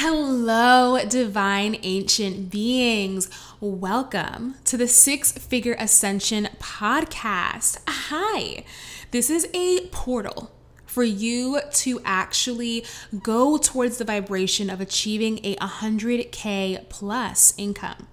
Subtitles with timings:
[0.00, 3.28] Hello, divine ancient beings.
[3.58, 7.78] Welcome to the Six Figure Ascension podcast.
[7.88, 8.62] Hi,
[9.10, 10.52] this is a portal
[10.86, 12.84] for you to actually
[13.24, 18.06] go towards the vibration of achieving a 100K plus income.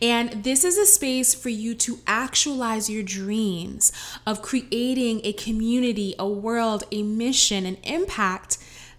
[0.00, 3.90] And this is a space for you to actualize your dreams
[4.24, 8.56] of creating a community, a world, a mission, an impact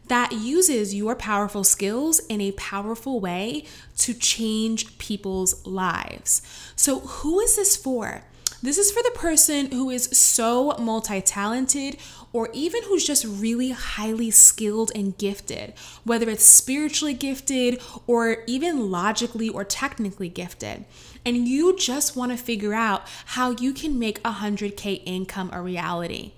[0.07, 3.65] that uses your powerful skills in a powerful way
[3.97, 6.41] to change people's lives.
[6.75, 8.23] So, who is this for?
[8.61, 11.97] This is for the person who is so multi talented
[12.33, 15.73] or even who's just really highly skilled and gifted,
[16.03, 20.85] whether it's spiritually gifted or even logically or technically gifted.
[21.25, 25.61] And you just want to figure out how you can make a 100K income a
[25.61, 26.33] reality.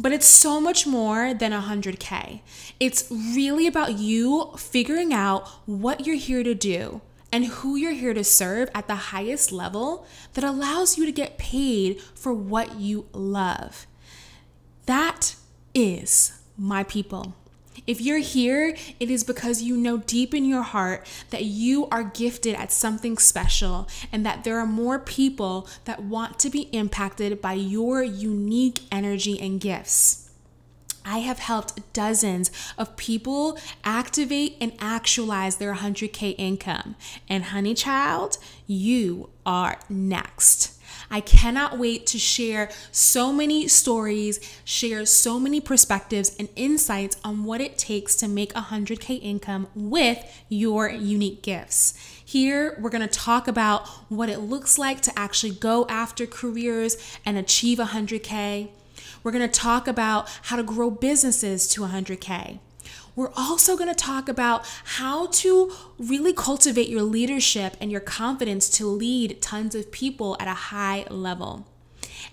[0.00, 2.40] But it's so much more than 100K.
[2.80, 8.14] It's really about you figuring out what you're here to do and who you're here
[8.14, 13.08] to serve at the highest level that allows you to get paid for what you
[13.12, 13.86] love.
[14.86, 15.36] That
[15.74, 17.36] is my people.
[17.86, 22.02] If you're here, it is because you know deep in your heart that you are
[22.02, 27.40] gifted at something special and that there are more people that want to be impacted
[27.40, 30.29] by your unique energy and gifts.
[31.04, 36.96] I have helped dozens of people activate and actualize their 100K income.
[37.28, 40.76] And, honey child, you are next.
[41.10, 47.44] I cannot wait to share so many stories, share so many perspectives and insights on
[47.44, 51.94] what it takes to make 100K income with your unique gifts.
[52.24, 57.36] Here, we're gonna talk about what it looks like to actually go after careers and
[57.36, 58.68] achieve 100K.
[59.22, 62.60] We're gonna talk about how to grow businesses to 100K.
[63.16, 68.68] We're also going to talk about how to really cultivate your leadership and your confidence
[68.70, 71.66] to lead tons of people at a high level.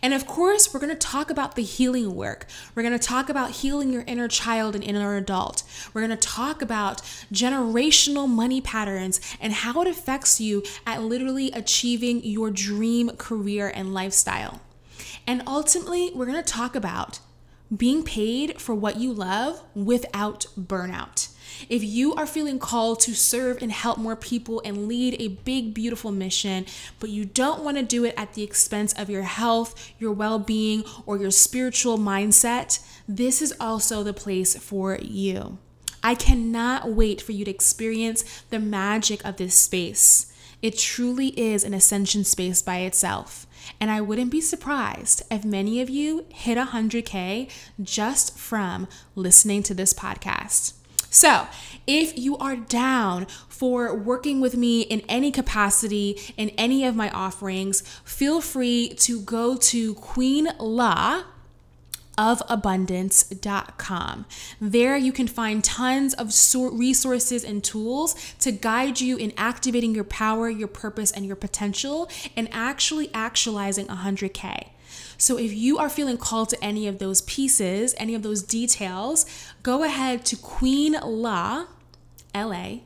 [0.02, 2.46] And of course, we're going to talk about the healing work.
[2.75, 5.64] We're going to talk about healing your inner child and inner adult.
[5.94, 7.02] We're going to talk about
[7.34, 13.94] generational money patterns and how it affects you at literally achieving your dream career and
[13.94, 14.62] lifestyle.
[15.28, 17.20] And ultimately, we're going to talk about
[17.76, 21.34] being paid for what you love without burnout.
[21.70, 25.74] If you are feeling called to serve and help more people and lead a big,
[25.74, 26.66] beautiful mission,
[27.00, 30.40] but you don't want to do it at the expense of your health, your well
[30.40, 35.58] being, or your spiritual mindset, this is also the place for you.
[36.04, 40.32] I cannot wait for you to experience the magic of this space.
[40.62, 43.45] It truly is an ascension space by itself.
[43.79, 47.50] And I wouldn't be surprised if many of you hit 100K
[47.81, 50.73] just from listening to this podcast.
[51.09, 51.47] So,
[51.85, 57.09] if you are down for working with me in any capacity in any of my
[57.12, 61.23] offerings, feel free to go to Queen La
[62.17, 64.25] ofabundance.com.
[64.59, 66.33] There you can find tons of
[66.72, 72.09] resources and tools to guide you in activating your power, your purpose, and your potential
[72.35, 74.69] and actually actualizing 100K.
[75.17, 79.25] So if you are feeling called to any of those pieces, any of those details,
[79.63, 81.67] go ahead to Queen La,
[82.35, 82.79] LA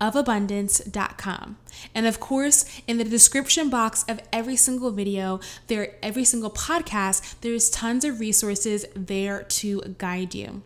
[0.00, 1.58] ofabundance.com.
[1.94, 7.34] And of course, in the description box of every single video, there every single podcast,
[7.40, 10.62] there's tons of resources there to guide you.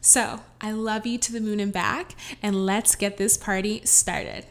[0.00, 4.46] So, I love you to the moon and back, and let's get this party started.